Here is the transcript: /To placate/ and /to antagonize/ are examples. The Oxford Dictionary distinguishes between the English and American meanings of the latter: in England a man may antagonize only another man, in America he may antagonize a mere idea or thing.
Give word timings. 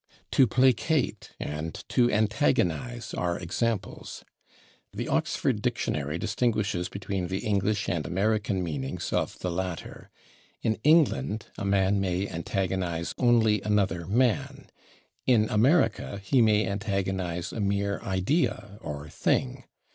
/To 0.31 0.49
placate/ 0.49 1.29
and 1.39 1.73
/to 1.89 2.11
antagonize/ 2.11 3.13
are 3.13 3.37
examples. 3.37 4.25
The 4.93 5.07
Oxford 5.07 5.61
Dictionary 5.61 6.17
distinguishes 6.17 6.89
between 6.89 7.27
the 7.27 7.45
English 7.45 7.87
and 7.87 8.03
American 8.07 8.63
meanings 8.63 9.13
of 9.13 9.37
the 9.37 9.51
latter: 9.51 10.09
in 10.63 10.79
England 10.83 11.45
a 11.55 11.65
man 11.65 12.01
may 12.01 12.27
antagonize 12.27 13.13
only 13.19 13.61
another 13.61 14.07
man, 14.07 14.71
in 15.27 15.47
America 15.51 16.19
he 16.25 16.41
may 16.41 16.65
antagonize 16.65 17.51
a 17.53 17.59
mere 17.59 17.99
idea 18.01 18.79
or 18.81 19.07
thing. 19.07 19.65